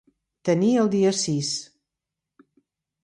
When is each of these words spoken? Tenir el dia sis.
Tenir 0.49 0.69
el 0.83 0.89
dia 0.95 1.11
sis. 1.19 1.51